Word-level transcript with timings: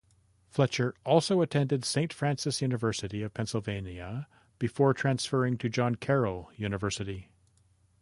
Fletcher 0.49 0.95
also 1.05 1.41
attended 1.43 1.85
Saint 1.85 2.11
Francis 2.11 2.59
University 2.59 3.21
of 3.21 3.35
Pennsylvania 3.35 4.27
before 4.57 4.95
transferring 4.95 5.59
to 5.59 5.69
John 5.69 5.93
Carroll 5.93 6.49
University. 6.55 7.29